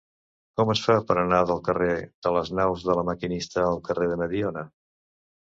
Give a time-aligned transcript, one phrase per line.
[0.59, 4.11] Com es fa per anar del carrer de les Naus de La Maquinista al carrer
[4.15, 4.67] de Mediona?